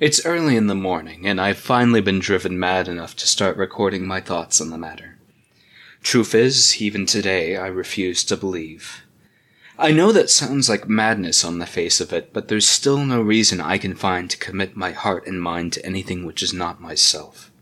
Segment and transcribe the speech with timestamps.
[0.00, 4.04] It's early in the morning, and I've finally been driven mad enough to start recording
[4.04, 5.18] my thoughts on the matter.
[6.02, 9.04] Truth is, even today, I refuse to believe.
[9.78, 13.20] I know that sounds like madness on the face of it, but there's still no
[13.20, 16.80] reason I can find to commit my heart and mind to anything which is not
[16.80, 17.52] myself.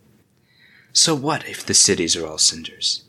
[0.95, 3.05] So what if the cities are all cinders?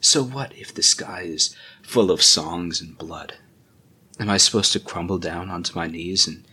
[0.00, 1.54] So what if the sky is
[1.84, 3.34] full of songs and blood?
[4.18, 6.44] Am I supposed to crumble down onto my knees and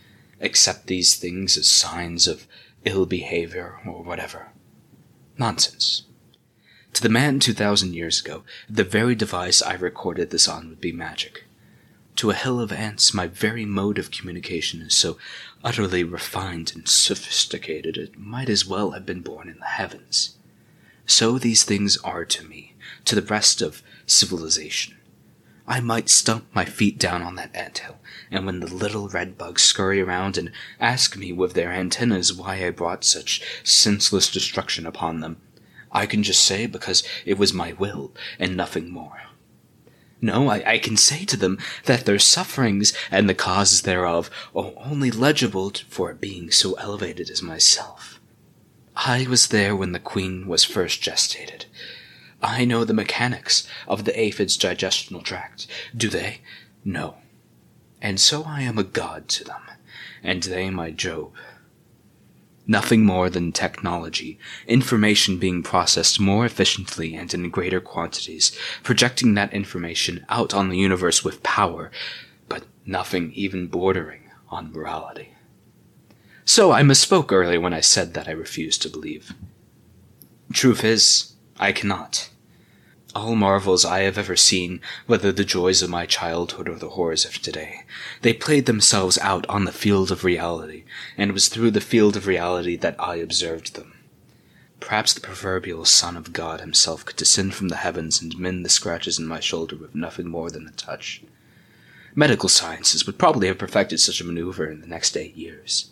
[0.42, 2.46] accept these things as signs of
[2.84, 4.48] ill behavior or whatever?
[5.38, 6.02] Nonsense.
[6.94, 10.92] To the man 2,000 years ago, the very device I recorded this on would be
[10.92, 11.44] magic.
[12.16, 15.16] To a hill of ants, my very mode of communication is so
[15.64, 20.36] utterly refined and sophisticated it might as well have been born in the heavens.
[21.06, 22.74] So these things are to me,
[23.06, 24.98] to the rest of civilization.
[25.66, 27.98] I might stump my feet down on that ant hill,
[28.30, 32.66] and when the little red bugs scurry around and ask me with their antennas why
[32.66, 35.36] I brought such senseless destruction upon them,
[35.92, 39.22] I can just say because it was my will and nothing more.
[40.20, 44.72] No, I, I, can say to them that their sufferings and the causes thereof are
[44.76, 48.20] only legible for a being so elevated as myself.
[48.94, 51.64] I was there when the queen was first gestated.
[52.42, 55.68] I know the mechanics of the aphid's digestional tract.
[55.96, 56.40] Do they?
[56.84, 57.16] No.
[58.00, 59.62] And so I am a god to them,
[60.24, 61.32] and they my Job.
[62.66, 69.52] Nothing more than technology, information being processed more efficiently and in greater quantities, projecting that
[69.52, 71.92] information out on the universe with power,
[72.48, 75.34] but nothing even bordering on morality.
[76.44, 79.32] So I misspoke earlier when I said that I refused to believe.
[80.52, 82.30] Truth is, I cannot
[83.14, 87.24] all marvels I have ever seen, whether the joys of my childhood or the horrors
[87.24, 87.84] of today,
[88.22, 90.84] they played themselves out on the field of reality,
[91.16, 93.92] and it was through the field of reality that I observed them.
[94.80, 98.68] Perhaps the proverbial Son of God himself could descend from the heavens and mend the
[98.68, 101.22] scratches in my shoulder with nothing more than a touch.
[102.14, 105.90] Medical sciences would probably have perfected such a maneuver in the next eight years.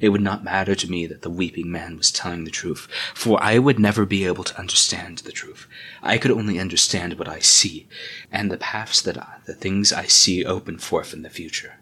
[0.00, 3.42] It would not matter to me that the weeping man was telling the truth, for
[3.42, 5.66] I would never be able to understand the truth.
[6.02, 7.88] I could only understand what I see,
[8.30, 11.76] and the paths that I, the things I see open forth in the future.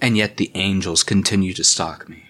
[0.00, 2.24] And yet the angels continue to stalk me.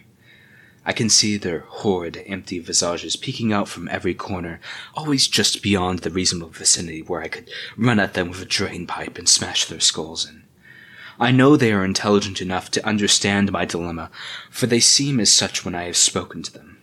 [0.88, 4.58] I can see their horrid, empty visages peeking out from every corner,
[4.94, 8.86] always just beyond the reasonable vicinity where I could run at them with a drain
[8.86, 10.44] pipe and smash their skulls in.
[11.20, 14.10] I know they are intelligent enough to understand my dilemma,
[14.50, 16.78] for they seem as such when I have spoken to them.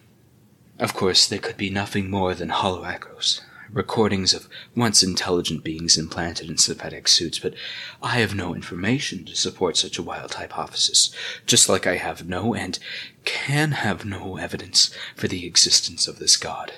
[0.78, 3.40] Of course, they could be nothing more than hollow echoes,
[3.72, 7.53] recordings of once intelligent beings implanted in synthetic suits, but
[8.03, 11.16] I have no information to support such a wild hypothesis,
[11.46, 12.78] just like I have no and
[13.23, 16.73] can have no evidence for the existence of this god.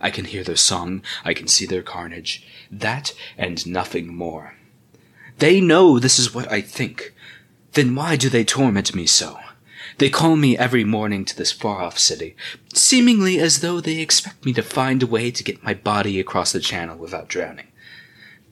[0.00, 4.54] I can hear their song, I can see their carnage, that and nothing more.
[5.40, 7.14] They know this is what I think.
[7.72, 9.38] Then why do they torment me so?
[9.96, 12.36] They call me every morning to this far off city,
[12.74, 16.52] seemingly as though they expect me to find a way to get my body across
[16.52, 17.68] the channel without drowning.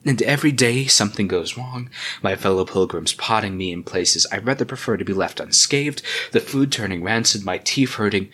[0.03, 1.91] And every day something goes wrong,
[2.23, 6.01] my fellow pilgrims potting me in places I'd rather prefer to be left unscathed,
[6.31, 8.29] the food turning rancid, my teeth hurting.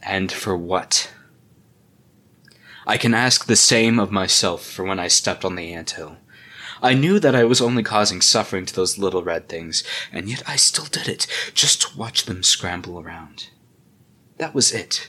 [0.00, 1.10] And for what?
[2.86, 6.18] I can ask the same of myself for when I stepped on the ant hill.
[6.82, 10.42] I knew that I was only causing suffering to those little red things, and yet
[10.46, 13.48] I still did it, just to watch them scramble around.
[14.38, 15.08] That was it.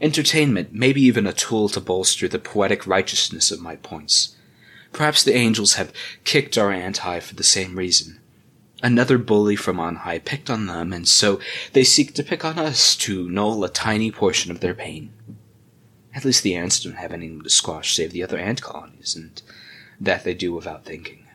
[0.00, 4.36] Entertainment, maybe even a tool to bolster the poetic righteousness of my points.
[4.92, 5.92] Perhaps the angels have
[6.24, 8.20] kicked our ant high for the same reason.
[8.82, 11.40] Another bully from on high picked on them, and so
[11.72, 15.12] they seek to pick on us to null a tiny portion of their pain.
[16.14, 19.40] At least the ants don't have anything to squash save the other ant colonies, and
[20.04, 21.26] that they do without thinking.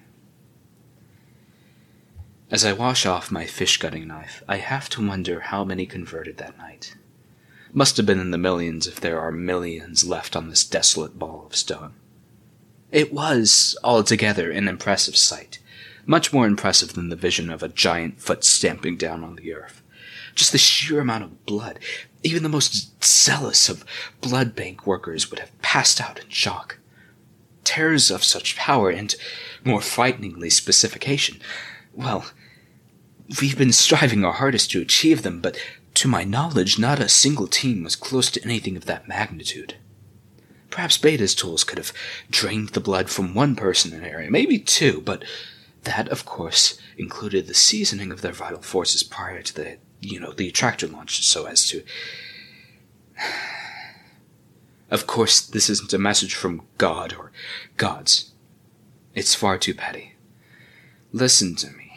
[2.52, 6.38] As I wash off my fish gutting knife, I have to wonder how many converted
[6.38, 6.96] that night.
[7.72, 11.46] Must have been in the millions if there are millions left on this desolate ball
[11.46, 11.94] of stone.
[12.92, 15.60] It was, altogether, an impressive sight,
[16.08, 19.84] much more impressive than the vision of a giant foot stamping down on the earth.
[20.34, 21.78] Just the sheer amount of blood,
[22.24, 23.86] even the most zealous of
[24.22, 26.79] blood bank workers would have passed out in shock
[27.70, 29.16] terrors of such power and,
[29.64, 31.40] more frighteningly, specification.
[31.94, 32.26] Well,
[33.40, 35.56] we've been striving our hardest to achieve them, but
[35.96, 39.76] to my knowledge, not a single team was close to anything of that magnitude.
[40.72, 41.94] Perhaps Beta's tools could have
[42.32, 45.24] drained the blood from one person in an area, maybe two, but
[45.84, 50.32] that, of course, included the seasoning of their vital forces prior to the you know,
[50.32, 51.84] the attractor launch, so as to.
[54.92, 57.32] Of course, this isn't a message from God or
[57.78, 58.32] gods.
[59.14, 60.16] It's far too petty.
[61.12, 61.92] Listen to me.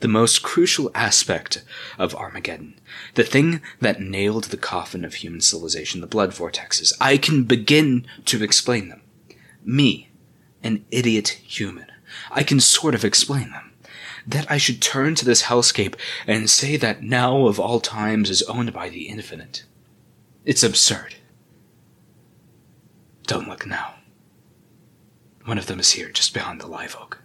[0.00, 1.62] The most crucial aspect
[1.96, 2.80] of Armageddon,
[3.14, 8.06] the thing that nailed the coffin of human civilization, the blood vortexes, I can begin
[8.24, 9.02] to explain them.
[9.64, 10.10] Me,
[10.62, 11.86] an idiot human,
[12.32, 13.72] I can sort of explain them.
[14.26, 15.94] That I should turn to this hellscape
[16.26, 19.64] and say that now of all times is owned by the infinite.
[20.44, 21.14] It's absurd.
[23.26, 23.94] Don't look now.
[25.44, 27.21] One of them is here, just behind the live oak.